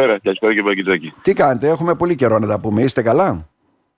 [0.00, 1.14] Καλησπέρα, καλησπέρα και Παγκητζάκη.
[1.22, 2.82] Τι κάνετε, έχουμε πολύ καιρό να τα πούμε.
[2.82, 3.48] Είστε καλά;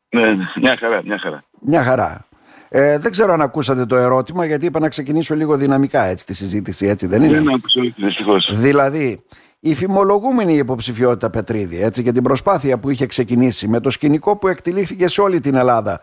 [0.09, 1.45] Ναι, ναι, μια χαρά, μια χαρά.
[1.61, 2.27] Μια χαρά.
[2.69, 6.35] Ε, δεν ξέρω αν ακούσατε το ερώτημα, γιατί είπα να ξεκινήσω λίγο δυναμικά έτσι τη
[6.35, 8.51] συζήτηση, έτσι δεν είναι; Δεν άκουσα, δυστυχώς.
[8.53, 9.23] Δηλαδή,
[9.61, 14.49] η φημολογούμενη υποψηφιότητα Πετρίδη έτσι, και την προσπάθεια που είχε ξεκινήσει με το σκηνικό που
[14.49, 16.01] εκτελήθηκε σε όλη την Ελλάδα,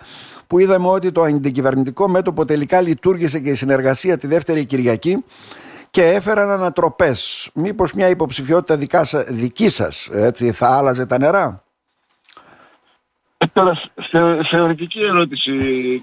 [0.47, 5.23] που είδαμε ότι το αντικυβερνητικό μέτωπο τελικά λειτουργήσε και η συνεργασία τη δεύτερη Κυριακή
[5.91, 7.49] και έφεραν ανατροπές.
[7.53, 11.63] Μήπως μια υποψηφιότητα δικά, σα- δική σας έτσι, θα άλλαζε τα νερά;
[13.37, 15.51] Ε, Τώρα, θε, θεωρητική ερώτηση,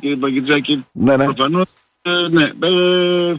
[0.01, 0.87] κύριε Παγκητζάκη.
[0.93, 1.25] Ναι, ναι.
[1.25, 1.67] Προφανώς,
[2.03, 3.35] ε, ναι, ε,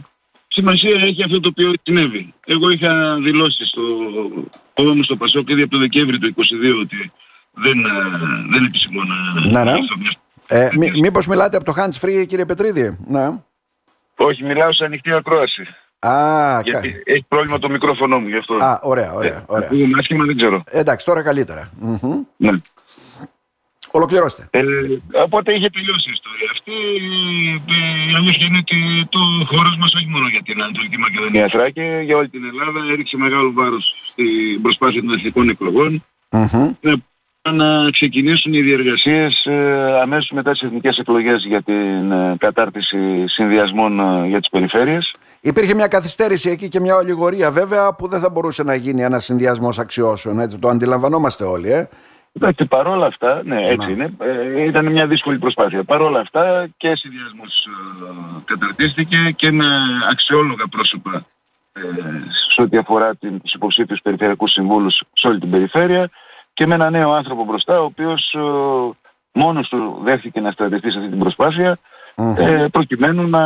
[0.48, 2.34] σημασία έχει αυτό το οποίο συνέβη.
[2.46, 3.82] Εγώ είχα δηλώσει στο
[4.74, 7.12] κόμμα μου στο Πασόκ ήδη από το Δεκέμβρη του 2022 ότι
[7.52, 7.90] δεν, ε,
[8.50, 9.40] δεν επισημώ να...
[9.50, 9.78] Ναι, ναι.
[9.78, 10.16] αυτό μια-
[10.50, 13.28] Ε, μή, μήπως μιλάτε από το hands free κύριε Πετρίδη; Ναι.
[14.16, 15.66] Όχι, μιλάω σε ανοιχτή ακρόαση.
[15.98, 16.60] Α, κα...
[16.64, 18.54] Γιατί έχει πρόβλημα το μικρόφωνο μου γι' αυτό.
[18.54, 19.44] Α, ωραία, ωραία.
[19.46, 19.66] ωραία.
[19.66, 20.62] Ακούγομαι άσχημα, δεν ξέρω.
[20.66, 21.70] Εντάξει, τώρα καλύτερα.
[21.80, 22.22] Μμμ.
[22.36, 22.50] Ναι.
[23.90, 24.48] Ολοκληρώστε.
[24.50, 24.62] Ε,
[25.24, 26.72] οπότε είχε τελειώσει η ιστορία αυτή.
[28.08, 32.02] Ε, η αλήθεια είναι ότι το χώρος μας όχι μόνο για την Ανατολική Μακεδονία Θράκη,
[32.04, 36.04] για όλη την Ελλάδα έριξε μεγάλο βάρος στην προσπάθεια των εθνικών εκλογών.
[36.30, 36.74] Μμμ.
[36.80, 36.92] Ε,
[37.52, 44.00] να ξεκινήσουν οι διεργασίες ε, αμέσως μετά τις εθνικές εκλογές για την ε, κατάρτιση συνδυασμών
[44.00, 45.14] ε, για τις περιφέρειες.
[45.40, 49.24] Υπήρχε μια καθυστέρηση εκεί και μια ολιγορία βέβαια που δεν θα μπορούσε να γίνει ένας
[49.24, 50.40] συνδυασμός αξιώσεων.
[50.40, 51.70] Έτσι, το αντιλαμβανόμαστε όλοι.
[51.70, 51.88] Ε.
[52.32, 53.92] Εντάξει, παρόλα αυτά, ναι, έτσι Να.
[53.92, 55.84] είναι, ε, ήταν μια δύσκολη προσπάθεια.
[55.84, 59.66] Παρόλα αυτά και συνδυασμός ε, καταρτίστηκε και με
[60.10, 61.26] αξιόλογα πρόσωπα
[61.72, 61.80] ε,
[62.54, 66.10] σε ό,τι αφορά την, τους υποψήφιους περιφερειακούς συμβούλους σε όλη την περιφέρεια
[66.52, 68.40] και με ένα νέο άνθρωπο μπροστά, ο οποίος ε,
[69.32, 71.76] μόνος του δέχθηκε να στρατευτεί σε αυτή την προσπάθεια Μμμ.
[72.36, 73.42] Ε, προκειμένου να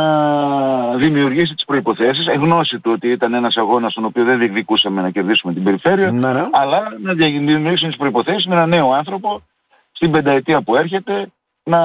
[0.97, 5.09] δημιουργήσει τις προϋποθέσεις, εν γνώση του ότι ήταν ένας αγώνας στον οποίο δεν διεκδικούσαμε να
[5.09, 6.47] κερδίσουμε την περιφέρεια, Ναι, ναι.
[6.51, 9.41] αλλά να δημιουργήσουν τις προϋποθέσεις με ένα νέο άνθρωπο
[9.91, 11.27] στην πενταετία που έρχεται
[11.63, 11.79] να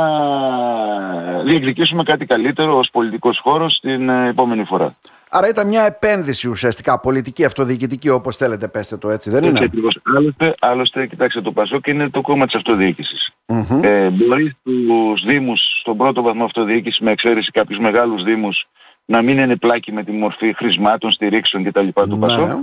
[1.44, 4.94] διεκδικήσουμε κάτι καλύτερο ως πολιτικός χώρος την ε, επόμενη φορά.
[5.30, 9.64] Άρα ήταν μια επένδυση ουσιαστικά πολιτική, αυτοδιοικητική όπως θέλετε πέστε το έτσι δεν Έτσι είναι;
[9.64, 9.98] ακριβώς.
[10.16, 13.27] Άλλωστε, άλλωστε, κοιτάξτε, το ΠΑΣΟΚ είναι το κόμμα της αυτοδιοίκησης.
[13.48, 13.80] Μμμ.
[13.84, 18.66] Ε, μπορεί στους Δήμους, στον πρώτο βαθμό αυτοδιοίκησης, με εξαίρεση κάποιους μεγάλους Δήμους,
[19.04, 21.88] να μην είναι πλάκη με τη μορφή χρησμάτων, στηρίξεων κτλ.
[21.88, 22.46] του Ναι, ΠΑΣΟΚ.
[22.46, 22.62] ναι.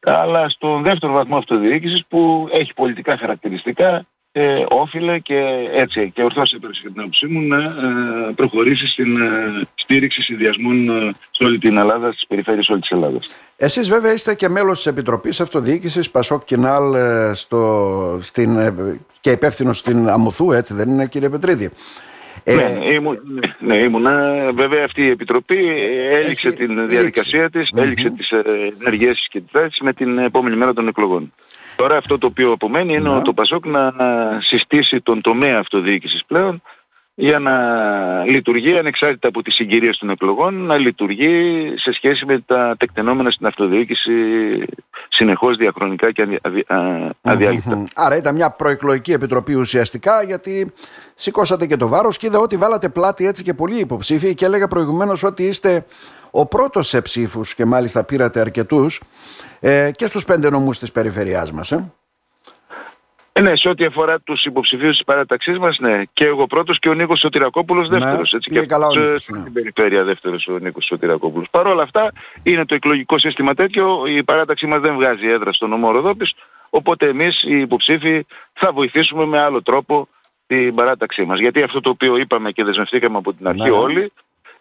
[0.00, 6.52] αλλά στον δεύτερο βαθμό αυτοδιοίκησης που έχει πολιτικά χαρακτηριστικά ε, όφιλε και έτσι και ορθώς
[6.52, 9.28] έπρεπε κατά την άποψή μου να ε, προχωρήσει στην ε,
[9.74, 13.34] στήριξη συνδυασμών ε, σε όλη την Ελλάδα, στις περιφέρειες όλης της Ελλάδας.
[13.56, 18.74] Εσείς βέβαια είστε και μέλος της Επιτροπής Αυτοδιοίκησης Πασόκ Κινάλ ε, στο, στην, ε,
[19.20, 21.70] και υπεύθυνος στην Αμουθού έτσι δεν είναι κύριε Πετρίδη;
[22.44, 23.18] Ε, ναι, ναι, ήμουν,
[23.58, 24.34] ναι, ήμουνα.
[24.54, 26.86] Βέβαια αυτή η Επιτροπή ε, έληξε Έχει την λήξει.
[26.94, 27.82] διαδικασία της, Μμμ.
[27.82, 28.42] έληξε τις ε,
[28.80, 31.32] ενεργές και τις θέσεις με την επόμενη μέρα των εκλογών.
[31.80, 33.22] Τώρα αυτό το οποίο απομένει είναι Ναι.
[33.22, 33.92] το Πασόκ να
[34.40, 36.62] συστήσει τον τομέα αυτοδιοίκησης πλέον
[37.14, 37.54] για να
[38.24, 43.46] λειτουργεί ανεξάρτητα από τις συγκυρίες των εκλογών, να λειτουργεί σε σχέση με τα τεκτενόμενα στην
[43.46, 44.12] αυτοδιοίκηση
[45.08, 47.76] συνεχώς διαχρονικά και αδι- αδι- α- αδιάλειπτα.
[47.76, 47.84] Μμμ.
[47.94, 50.72] Άρα ήταν μια προεκλογική επιτροπή ουσιαστικά γιατί
[51.14, 54.68] σηκώσατε και το βάρος και είδα ότι βάλατε πλάτη έτσι και πολλοί υποψήφοι και έλεγα
[54.68, 55.84] προηγουμένως ότι είστε
[56.30, 59.00] ο πρώτος σε ψήφους και μάλιστα πήρατε αρκετούς
[59.60, 61.72] ε, και στους πέντε νομούς της περιφερειάς μας.
[61.72, 61.92] Ε.
[63.32, 66.02] Ε, ναι, σε ό,τι αφορά τους υποψηφίους της παράταξής μας, ναι.
[66.12, 68.32] Και εγώ πρώτος και ο Νίκος Σωτηρακόπουλος Ναι, δεύτερος.
[68.32, 69.50] έτσι, πήγε και καλά ο αυτός, ε, Νίκος, στην ναι.
[69.50, 71.48] περιφέρεια δεύτερος ο Νίκος Σωτηρακόπουλος.
[71.50, 72.12] Παρ' όλα αυτά
[72.42, 74.06] είναι το εκλογικό σύστημα τέτοιο.
[74.06, 76.34] Η παράταξή μας δεν βγάζει έδρα στον νομό Ροδόπης.
[76.70, 80.08] Οπότε εμείς οι υποψήφοι θα βοηθήσουμε με άλλο τρόπο
[80.46, 81.38] την παράταξή μας.
[81.38, 83.74] Γιατί αυτό το οποίο είπαμε και δεσμευτήκαμε από την αρχή Ναι, ναι.
[83.74, 84.12] όλοι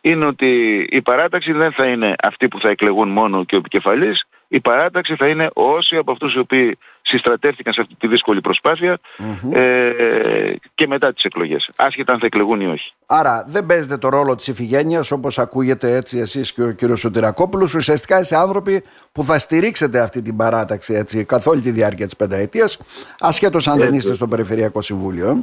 [0.01, 4.23] είναι ότι η παράταξη δεν θα είναι αυτοί που θα εκλεγούν μόνο και ο επικεφαλής.
[4.51, 8.97] Η παράταξη θα είναι όσοι από αυτούς οι οποίοι συστρατεύτηκαν σε αυτή τη δύσκολη προσπάθεια
[9.17, 9.51] Μμμ.
[9.53, 11.69] ε, και μετά τις εκλογές.
[11.75, 12.93] Άσχετα αν θα εκλεγούν ή όχι.
[13.05, 17.73] Άρα δεν παίζετε το ρόλο της ηφηγένειας όπως ακούγεται έτσι εσείς και ο κύριος Σωτηρακόπουλος.
[17.73, 22.15] Ουσιαστικά είστε άνθρωποι που θα στηρίξετε αυτή την παράταξη έτσι, καθ' όλη τη διάρκεια της
[22.15, 22.79] πενταετίας
[23.19, 23.97] ασχέτως αν δεν Έτσι.
[23.97, 25.29] είστε στο Περιφερειακό Συμβούλιο.
[25.29, 25.35] ε.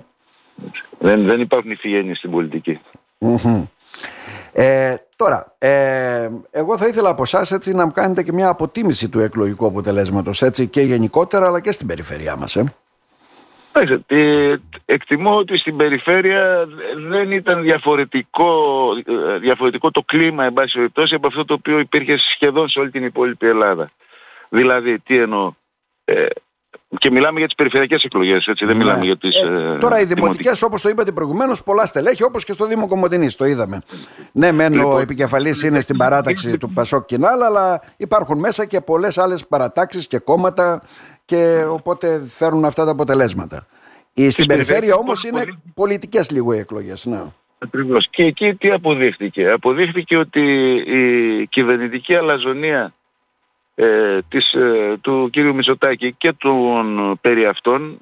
[0.98, 2.80] Δεν, δεν υπάρχουν ηθιγένειες στην πολιτική.
[3.18, 3.64] Μμμ.
[4.58, 9.08] Ε, τώρα, ε, εγώ θα ήθελα από εσάς έτσι να μου κάνετε και μια αποτίμηση
[9.08, 12.56] του εκλογικού αποτελέσματος έτσι και γενικότερα αλλά και στην περιφερειά μας.
[12.56, 12.74] Ε.
[13.72, 14.54] Εντάξει, ε,
[14.84, 16.68] εκτιμώ ότι στην περιφέρεια
[17.08, 22.16] δεν ήταν διαφορετικό, ε, διαφορετικό το κλίμα εν πάση περιπτώσει από αυτό το οποίο υπήρχε
[22.34, 23.90] σχεδόν σε όλη την υπόλοιπη Ελλάδα.
[24.48, 25.52] Δηλαδή, τι εννοώ,
[26.04, 26.26] ε,
[26.98, 28.84] και μιλάμε για τις περιφερειακές εκλογές, έτσι, δεν Ναι.
[28.84, 29.42] μιλάμε για τις...
[29.42, 30.14] Ε, ε, τώρα οι δημοτικές.
[30.14, 33.80] δημοτικές όπως το είπατε προηγουμένως πολλά στελέχη όπως και στο Δήμο Κομωτινής το είδαμε.
[34.32, 38.80] Ναι μεν ο Λοιπόν, επικεφαλής είναι στην παράταξη του Πασόκ Κινάλ αλλά υπάρχουν μέσα και
[38.80, 40.82] πολλές άλλες παρατάξεις και κόμματα
[41.24, 43.66] και οπότε φέρνουν αυτά τα αποτελέσματα.
[44.28, 45.44] Στην περιφέρεια όμως είναι
[45.74, 47.04] πολιτικές λίγο οι εκλογές.
[47.04, 47.22] Ναι.
[47.58, 48.08] Ακριβώς.
[48.10, 49.50] Και εκεί τι αποδείχθηκε.
[49.50, 50.40] Αποδείχθηκε ότι
[50.86, 52.94] η κυβερνητική αλαζονία
[53.78, 58.00] ε, της, ε, του κύριου Μητσοτάκη και των περί αυτών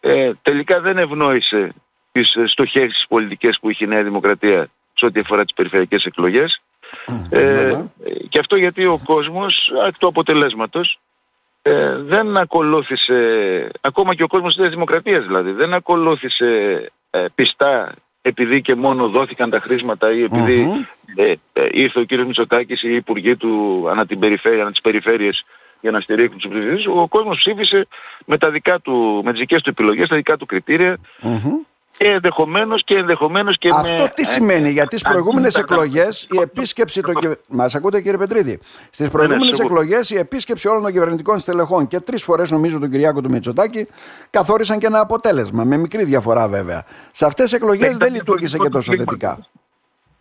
[0.00, 1.74] ε, τελικά δεν ευνόησε
[2.12, 6.62] τις στοχές πολιτικές που είχε η Νέα Δημοκρατία σε ό,τι αφορά τις περιφερειακές εκλογές.
[7.30, 7.84] Ε, ναι, ναι.
[8.28, 10.98] και αυτό γιατί ο κόσμος, εκ του αποτελέσματος,
[11.62, 18.60] ε, δεν ακολούθησε, ακόμα και ο κόσμος της Δημοκρατίας δηλαδή, δεν ακολούθησε ε, πιστά επειδή
[18.60, 20.22] και μόνο δόθηκαν τα χρήματα ή
[21.16, 24.80] ε, ε, ήρθε ο κύριος Μητσοτάκης ή οι υπουργοί του ανά, την περιφέρεια, ανά τις
[24.80, 25.44] περιφέρειες
[25.80, 27.86] για να στηρίξουν τους ψηφιστές, ο κόσμος ψήφισε
[28.26, 30.98] με, τα δικά του, με τις δικές του επιλογές, τα δικά του κριτήρια
[32.00, 34.12] και ενδεχομένως και ενδεχομένως και Αυτό με...
[34.14, 37.56] τι σημαίνει, γιατί στις προηγούμενες εκλογές η επίσκεψη των κυβερνητικών...
[37.58, 38.58] Μας ακούτε κύριε Πετρίδη.
[38.90, 42.78] Στις ναι, προηγούμενες ναι, εκλογές η επίσκεψη όλων των κυβερνητικών στελεχών και τρεις φορές νομίζω
[42.78, 43.86] τον Κυριάκο του Μητσοτάκη
[44.30, 46.84] καθόρισαν και ένα αποτέλεσμα, με μικρή διαφορά βέβαια.
[47.10, 49.46] Σε αυτές τις εκλογές δεν λειτουργήσε και τόσο θετικά.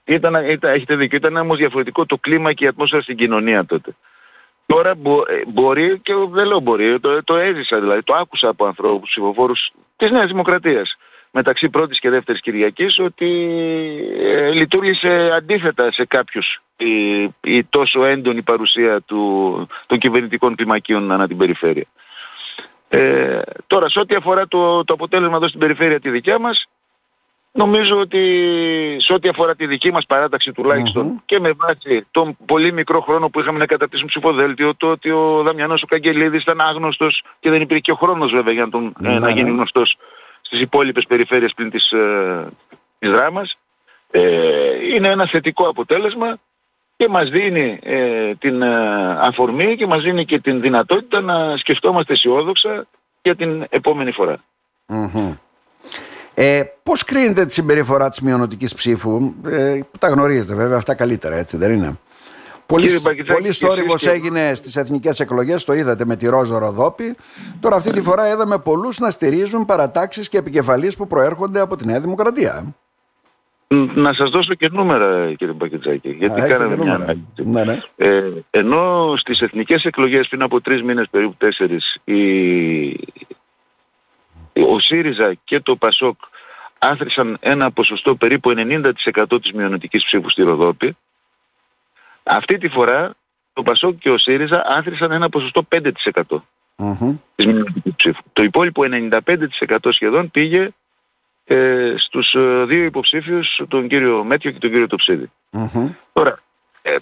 [0.03, 3.95] Ήταν, ήταν, έχετε δίκιο, ήταν όμως διαφορετικό το κλίμα και η ατμόσφαιρα στην κοινωνία τότε.
[4.65, 8.65] Τώρα μπο, ε, μπορεί και δεν λέω μπορεί, το, το έζησα δηλαδή, το άκουσα από
[8.65, 10.97] ανθρώπους ψηφοφόρους της Νέας Δημοκρατίας
[11.31, 13.29] μεταξύ πρώτης και δεύτερης Κυριακής ότι
[14.19, 21.27] ε, λειτουργήσε αντίθετα σε κάποιους η, η τόσο έντονη παρουσία του, των κυβερνητικών κλιμακίων ανά
[21.27, 21.85] την περιφέρεια.
[22.89, 26.67] Ε, τώρα σε ό,τι αφορά το, το αποτέλεσμα εδώ στην περιφέρεια τη δικιά μας
[27.51, 28.21] νομίζω ότι
[28.99, 30.51] σε ό,τι αφορά τη δική μας παράταξη
[31.25, 35.41] και με βάση τον πολύ μικρό χρόνο που είχαμε να καταρτήσουμε ψηφοδέλτιο το ότι ο
[35.43, 38.93] Δαμιανός ο Καγγελίδης ήταν άγνωστος και δεν υπήρχε και ο χρόνος βέβαια για να, τον,
[39.03, 39.97] ε, να γίνει γνωστός
[40.49, 42.47] στις υπόλοιπες περιφέρειες πλην της, ε,
[42.99, 43.57] της δράμας
[44.11, 44.21] ε,
[44.93, 46.37] είναι ένα θετικό αποτέλεσμα
[46.97, 52.13] και μας δίνει ε, την ε, αφορμή και μας δίνει και την δυνατότητα να σκεφτόμαστε
[52.13, 52.87] αισιόδοξα
[53.21, 54.37] για την επόμενη φορά.
[54.87, 55.37] Mm-hmm.
[56.33, 61.57] Ε, πώς κρίνεται τη συμπεριφορά της μειονοτικής ψήφου, ε, τα γνωρίζετε βέβαια αυτά καλύτερα έτσι
[61.57, 61.99] δεν είναι;
[62.69, 62.89] Πολύ,
[63.27, 67.15] πολύ στόρυβος έγινε στις εθνικές εκλογές, το είδατε με τη Ρόζο Ροδόπη.
[67.59, 71.85] Τώρα αυτή τη φορά είδαμε πολλούς να στηρίζουν παρατάξεις και επικεφαλείς που προέρχονται από τη
[71.85, 72.75] Νέα Δημοκρατία.
[73.95, 77.25] Να σας δώσω και νούμερα κύριε Μπακετζάκη, γιατί κάναμε μια ανάλυση.
[77.35, 77.79] Ναι, ναι.
[77.95, 82.19] Ε, ενώ στις εθνικές εκλογές πριν από τρεις μήνες περίπου τέσσερις η...
[84.53, 86.17] ο ΣΥΡΙΖΑ και το ΠΑΣΟΚ
[86.79, 90.95] άθρισαν ένα ποσοστό περίπου 90% της μειονοτικής ψήφου στη Ροδόπη
[92.29, 93.13] αυτή τη φορά
[93.53, 95.81] το Πασόκ και ο ΣΥΡΙΖΑ άθρισαν ένα ποσοστό 5%
[96.77, 97.17] mm-hmm.
[97.35, 98.21] της μηνυματικής ψήφου.
[98.33, 98.83] Το υπόλοιπο
[99.69, 100.69] 95% σχεδόν πήγε
[101.45, 105.31] ε, στους ε, δύο υποψήφιους, τον κύριο Μέτιο και τον κύριο Τοψίδη.
[106.13, 106.39] Τώρα,
[106.81, 106.99] ε, ε,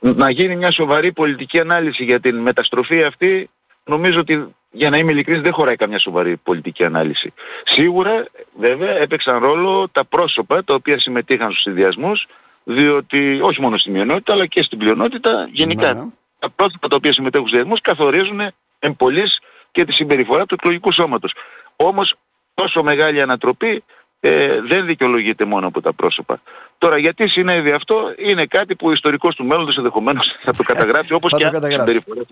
[0.00, 3.50] να γίνει μια σοβαρή πολιτική ανάλυση για την μεταστροφή αυτή,
[3.84, 7.32] νομίζω ότι για να είμαι ειλικρινής δεν χωράει καμιά σοβαρή πολιτική ανάλυση.
[7.64, 8.26] Σίγουρα
[8.58, 12.26] βέβαια έπαιξαν ρόλο τα πρόσωπα τα οποία συμμετείχαν στους συνδυασμούς
[12.64, 16.04] διότι όχι μόνο στη μειονότητα αλλά και στην πλειονότητα γενικά ναι.
[16.38, 18.40] τα πρόσωπα τα οποία συμμετέχουν στους διαδμούς καθορίζουν
[18.78, 19.40] εμπολής
[19.72, 21.34] και τη συμπεριφορά του εκλογικού σώματος.
[21.76, 22.14] Όμως
[22.54, 23.84] τόσο μεγάλη ανατροπή
[24.20, 26.40] ε, δεν δικαιολογείται μόνο από τα πρόσωπα.
[26.78, 31.12] Τώρα γιατί συνέβη αυτό είναι κάτι που ο ιστορικός του μέλλοντος ενδεχομένως θα το καταγράψει
[31.12, 32.26] όπως και άλλες συμπεριφορές,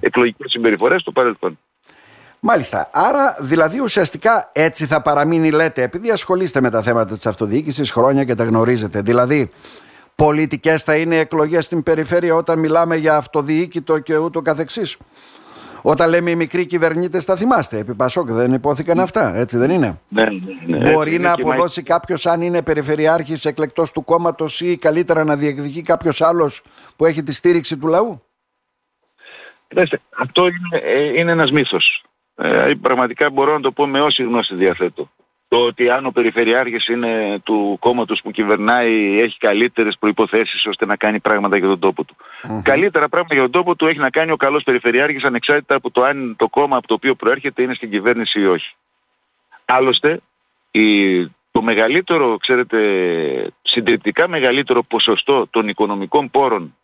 [0.00, 1.58] εκλογικές συμπεριφορές στο παρελθόν.
[2.48, 2.88] Μάλιστα.
[2.92, 8.24] Άρα, δηλαδή, ουσιαστικά έτσι θα παραμείνει, λέτε, επειδή ασχολείστε με τα θέματα της αυτοδιοίκησης χρόνια
[8.24, 9.00] και τα γνωρίζετε.
[9.00, 9.50] Δηλαδή,
[10.14, 14.96] πολιτικές θα είναι εκλογές στην περιφέρεια όταν μιλάμε για αυτοδιοίκητο και ούτω καθεξής.
[15.82, 17.78] Όταν λέμε οι μικροί κυβερνήτες, θα θυμάστε.
[17.78, 20.90] Επί Πασόκ δεν υπόθηκαν αυτά, έτσι δεν είναι; Ναι, ναι, ναι.
[20.90, 21.94] Μπορεί να αποδώσει μα...
[21.94, 26.62] κάποιος, αν είναι περιφερειάρχης εκλεκτός του κόμματος ή καλύτερα να διεκδικεί κάποιος άλλος
[26.96, 28.22] που έχει τη στήριξη του λαού;
[30.18, 32.05] αυτό είναι, ε, είναι ένας μύθος.
[32.36, 35.10] Ε, πραγματικά μπορώ να το πω με όση γνώση διαθέτω.
[35.48, 40.96] Το ότι αν ο Περιφερειάρχης είναι του κόμματος που κυβερνάει έχει καλύτερες προϋποθέσεις ώστε να
[40.96, 42.16] κάνει πράγματα για τον τόπο του.
[42.62, 46.02] Καλύτερα πράγματα για τον τόπο του έχει να κάνει ο καλός Περιφερειάρχης ανεξάρτητα από το
[46.02, 48.74] αν το κόμμα από το οποίο προέρχεται είναι στην κυβέρνηση ή όχι.
[49.64, 50.20] Άλλωστε,
[50.70, 52.78] η, το μεγαλύτερο, ξέρετε,
[53.62, 56.76] συντριπτικά μεγαλύτερο ποσοστό των οικονομικών πόρων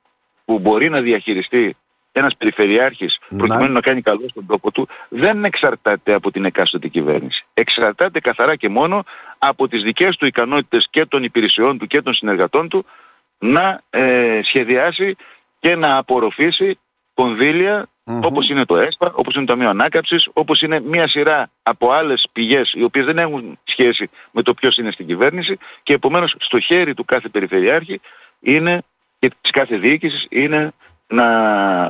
[0.44, 1.76] που μπορεί να διαχειριστεί
[2.12, 3.80] ένας περιφερειάρχης προκειμένου να.
[3.80, 7.44] κάνει καλό στον τόπο του δεν εξαρτάται από την εκάστοτε κυβέρνηση.
[7.54, 9.04] Εξαρτάται καθαρά και μόνο
[9.38, 12.84] από τις δικές του ικανότητες και των υπηρεσιών του και των συνεργατών του
[13.38, 15.16] να ε, σχεδιάσει
[15.60, 16.78] και να απορροφήσει
[17.14, 21.90] κονδύλια όπως είναι το ΕΣΠΑ, όπως είναι το Ταμείο Ανάκαψης, όπως είναι μια σειρά από
[21.90, 26.34] άλλες πηγές οι οποίες δεν έχουν σχέση με το ποιος είναι στην κυβέρνηση και επομένως
[26.38, 28.00] στο χέρι του κάθε περιφερειάρχη
[28.40, 28.82] είναι
[29.18, 30.72] και της κάθε διοίκησης είναι
[31.12, 31.26] να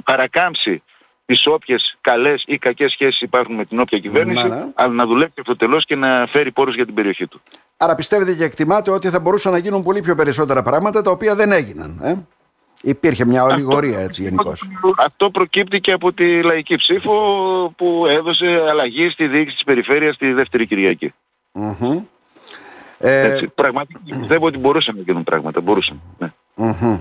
[0.04, 0.82] παρακάμψει
[1.26, 4.66] τις όποιες καλές ή κακές σχέσεις υπάρχουν με την όποια κυβέρνηση, Ναι, ναι.
[4.74, 7.40] αλλά να δουλέψει αυτοτελώς και να φέρει πόρους για την περιοχή του.
[7.76, 11.34] Άρα πιστεύετε και εκτιμάτε ότι θα μπορούσαν να γίνουν πολύ πιο περισσότερα πράγματα τα οποία
[11.34, 12.00] δεν έγιναν.
[12.02, 12.14] Ε;
[12.84, 14.68] Υπήρχε μια ολιγορία έτσι γενικώς.
[14.98, 17.12] Αυτό προκύπτει και από τη λαϊκή ψήφο
[17.76, 21.14] που έδωσε αλλαγή στη διοίκηση της περιφέρειας τη δεύτερη Κυριακή.
[22.98, 23.46] Ε, Έτσι.
[23.48, 25.60] Πραγματικά πιστεύω ότι μπορούσαν να γίνουν πράγματα.
[25.60, 26.00] Μπορούσαν.
[26.18, 26.32] Ναι.
[26.54, 26.98] μμμ.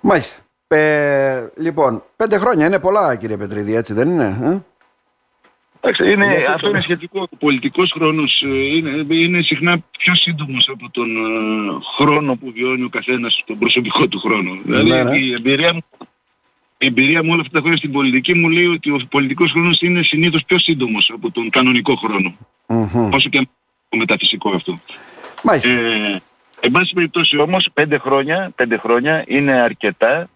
[0.00, 0.40] Μάλιστα.
[0.76, 4.38] Ε, λοιπόν, πέντε χρόνια είναι πολλά κύριε Πετρίδη, έτσι δεν είναι.
[4.42, 4.58] Ε;
[5.84, 7.28] Εντάξει, είναι, Γιατί αυτό το- είναι σχετικό.
[7.30, 12.82] Ο πολιτικός χρόνος ε, είναι, είναι συχνά πιο σύντομος από τον ε, χρόνο που βιώνει
[12.84, 14.58] ο καθένας τον προσωπικό του χρόνο.
[14.64, 15.16] Δηλαδή Ναι, ναι.
[15.16, 15.80] η εμπειρία μου
[16.78, 19.80] η εμπειρία μου όλα αυτά τα χρόνια στην πολιτική μου λέει ότι ο πολιτικός χρόνος
[19.80, 22.34] είναι συνήθως πιο σύντομος από τον κανονικό χρόνο.
[22.66, 23.12] Μμμ.
[23.12, 23.48] Όσο και αν
[23.88, 24.80] το μεταφυσικό αυτό.
[25.42, 25.70] Μάλιστα.
[25.70, 26.22] Ε,
[26.60, 30.28] εν πάση περιπτώσει όμως πέντε χρόνια, πέντε χρόνια είναι αρκετά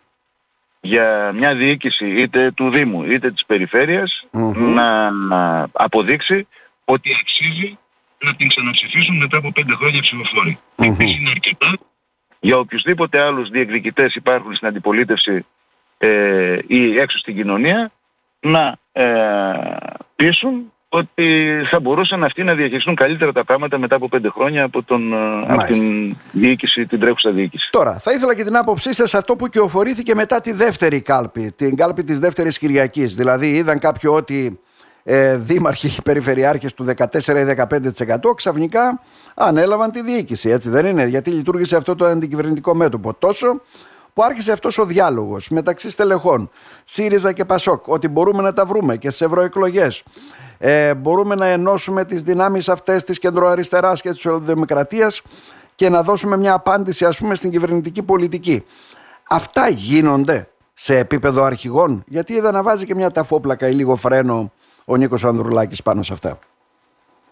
[0.87, 4.75] για μια διοίκηση είτε του Δήμου είτε της περιφερειας Μμμ.
[4.75, 6.47] να, να αποδείξει
[6.85, 7.79] ότι αξίζει
[8.19, 10.59] να την ξαναψηφίσουν μετά από πέντε χρόνια ψηφοφόροι.
[10.77, 10.93] Μμμ.
[10.93, 11.79] Επίσης είναι αρκετά
[12.41, 15.47] για οποιουσδήποτε άλλους διεκδικητές υπάρχουν στην αντιπολίτευση
[15.99, 17.91] ε, ή έξω στην κοινωνία
[18.41, 19.05] να ε,
[20.17, 24.83] πείσουν ότι θα μπορούσαν αυτοί να διαχειριστούν καλύτερα τα πράγματα μετά από πέντε χρόνια από,
[24.83, 25.85] τον, ε, από Μάλιστα.
[25.85, 27.69] την διοίκηση, την τρέχουσα διοίκηση.
[27.71, 31.53] Τώρα, θα ήθελα και την άποψή σας σε αυτό που κυοφορήθηκε μετά τη δεύτερη κάλπη,
[31.57, 33.15] την κάλπη της δεύτερης Κυριακής.
[33.15, 34.61] Δηλαδή, είδαν κάποιοι ότι
[35.09, 37.55] ε, δήμαρχοι, περιφερειάρχες του 14 ή
[38.31, 39.01] 15% ξαφνικά
[39.35, 40.49] ανέλαβαν τη διοίκηση.
[40.49, 43.15] Έτσι δεν είναι, γιατί λειτουργήσε αυτό το αντικυβερνητικό μέτωπο.
[43.15, 43.61] Τόσο
[44.17, 46.51] που άρχισε αυτός ο διάλογος μεταξύ στελεχών
[46.85, 50.03] ΣΥΡΙΖΑ και ΠΑΣΟΚ ότι μπορούμε να τα βρούμε και στις ευρωεκλογές
[50.59, 55.23] ε, μπορούμε να ενώσουμε τις δυνάμεις αυτές της κεντροαριστεράς και της ολοδημοκρατίας
[55.75, 58.65] και να δώσουμε μια απάντηση ας πούμε στην κυβερνητική πολιτική.
[59.29, 64.53] Αυτά γίνονται σε επίπεδο αρχηγών; Γιατί είδα να βάζει και μια ταφόπλακα ή λίγο φρένο
[64.85, 66.39] ο Νίκος Ανδρουλάκης πάνω σε αυτά.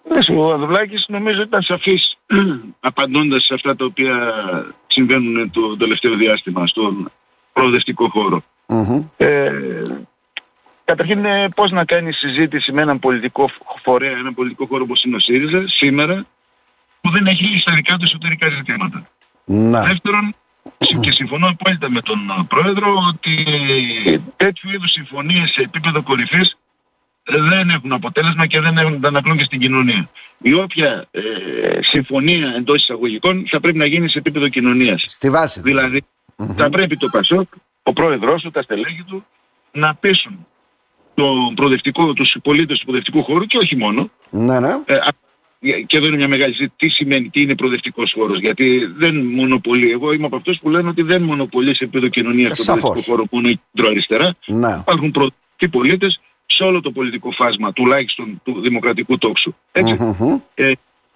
[0.04, 2.18] Λες, Ο Ανδρουλάκης νομίζω ήταν σαφής
[2.80, 4.34] απαντώντας σε αυτά τα οποία
[4.86, 7.10] συμβαίνουν το τελευταίο διάστημα στον
[7.52, 8.42] προοδευτικό χώρο.
[8.66, 9.02] Μμμ.
[9.16, 9.52] Ε,
[10.84, 13.50] καταρχήν ε, πώς να κάνεις συζήτηση με έναν πολιτικό
[13.82, 16.26] φορέα, έναν πολιτικό χώρο όπως είναι ο ΣΥΡΙΖΑ σήμερα
[17.00, 19.08] που δεν έχει λύσει τα δικά του εσωτερικά ζητήματα.
[19.44, 19.82] Να.
[19.82, 20.34] Δεύτερον,
[20.78, 23.44] συ- και συμφωνώ απόλυτα με τον ε, Πρόεδρο ότι
[24.36, 26.56] τέτοιου είδους συμφωνίες σε επίπεδο κορυφής
[27.22, 30.08] ε, δεν έχουν αποτέλεσμα και δεν έχουν αντανακλούν και στην κοινωνία.
[30.38, 31.20] Η όποια ε,
[31.80, 35.04] συμφωνία εντός εισαγωγικών θα πρέπει να γίνει σε επίπεδο κοινωνίας.
[35.08, 35.60] Στη βάση.
[35.60, 36.04] Δηλαδή
[36.56, 37.48] θα πρέπει το ΠΑΣΟΚ,
[37.82, 39.26] ο πρόεδρος του, τα στελέχη του
[39.72, 40.46] να πείσουν
[41.14, 44.10] τον προοδευτικό, τους πολίτες του προοδευτικού χώρου και όχι μόνο.
[44.30, 44.68] Ναι, ναι.
[44.84, 45.22] Ε, α-
[45.86, 46.76] και εδώ είναι μια μεγάλη συζήτηση.
[46.76, 48.38] Τι σημαίνει, τι είναι προοδευτικός χώρος.
[48.40, 49.90] Γιατί δεν μονοπολεί.
[49.90, 52.80] Εγώ είμαι από αυτούς που λένε ότι δεν μονοπολεί σε επίπεδο κοινωνίας Ε, στον σαφώς.
[52.82, 54.34] προοδευτικό χώρο που είναι η κεντροαριστερά.
[54.46, 54.76] ναι.
[54.80, 59.54] Υπάρχουν προοδευτικοί πολίτες σε όλο το πολιτικό φάσμα, τουλάχιστον του δημοκρατικού τόξου.
[59.72, 59.92] Έτσι.
[59.92, 60.38] Μμμ.
[60.54, 60.72] Ε,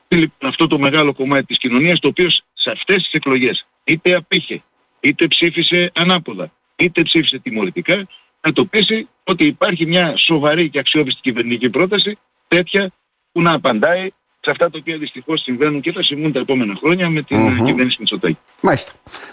[0.09, 4.62] λοιπόν, αυτό το μεγάλο κομμάτι της κοινωνίας το οποίο σε αυτές τις εκλογές είτε απήχε,
[5.00, 8.07] είτε ψήφισε ανάποδα, είτε ψήφισε τιμωρητικά
[8.40, 12.18] να το πείσει ότι υπάρχει μια σοβαρή και αξιόπιστη κυβερνητική πρόταση
[12.49, 12.90] τέτοια
[13.33, 17.09] που να απαντάει σε αυτά τα οποία δυστυχώς συμβαίνουν και θα συμβούν τα επόμενα χρόνια
[17.09, 17.64] με την Μμμ.
[17.64, 18.38] κυβέρνηση Μητσοτάκη.
[18.61, 18.92] Μάλιστα.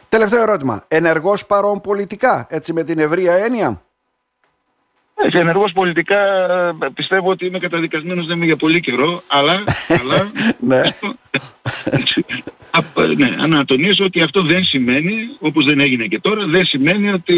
[0.10, 0.86] Τελευταίο ερώτημα.
[0.88, 3.85] Ενεργός παρόν πολιτικά, έτσι με την ευρεία έννοια;
[5.16, 6.20] Ε, Και ενεργός πολιτικά
[6.82, 9.64] ε, πιστεύω ότι είμαι καταδικασμένος δεν είμαι για πολύ καιρό, αλλά,
[10.00, 10.82] αλλά Ναι.
[12.72, 17.10] Α, ναι, να τονίσω ότι αυτό δεν σημαίνει, όπως δεν έγινε και τώρα, δεν σημαίνει
[17.10, 17.38] ότι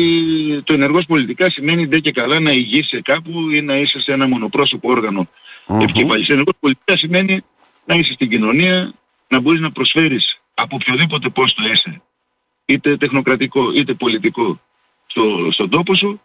[0.64, 4.28] το ενεργός πολιτικά σημαίνει ντε και καλά να ηγείσαι κάπου ή να είσαι σε ένα
[4.28, 5.28] μονοπρόσωπο όργανο
[5.68, 5.82] Μμμ.
[5.82, 6.30] επικεφαλής.
[6.30, 7.44] Ενεργός πολιτικά σημαίνει
[7.86, 8.94] να είσαι στην κοινωνία,
[9.28, 12.02] να μπορείς να προσφέρεις από οποιοδήποτε πόστο είσαι,
[12.66, 14.60] είτε τεχνοκρατικό είτε πολιτικό,
[15.08, 16.22] στο, στον τόπο σου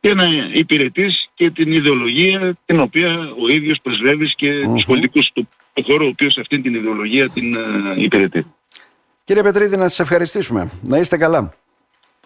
[0.00, 4.74] και να υπηρετείς και την ιδεολογία την οποία ο ίδιος πρεσβεύεις και Μμμ.
[4.74, 7.60] τους πολιτικούς του του χώρου ο οποίος αυτή την ιδεολογία την ε,
[7.96, 8.46] υπηρετεί.
[9.24, 10.70] Κύριε Πετρίδη, να σας ευχαριστήσουμε.
[10.82, 11.54] Να είστε καλά.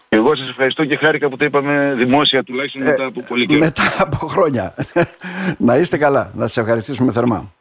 [0.09, 3.59] Εγώ σας ευχαριστώ και χάρηκα που το είπαμε δημόσια τουλάχιστον μετά από πολύ καιρό.
[3.59, 4.75] Μετά από χρόνια.
[5.67, 6.31] να είστε καλά.
[6.35, 7.53] Να σας ευχαριστήσουμε θερμά.